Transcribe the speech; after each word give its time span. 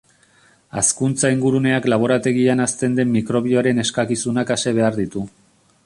Hazkuntza-inguruneak 0.79 1.85
laborategian 1.95 2.65
hazten 2.65 2.99
den 3.01 3.13
mikrobioaren 3.17 3.85
eskakizunak 3.87 4.57
ase 4.57 4.79
behar 4.81 5.03
ditu. 5.03 5.29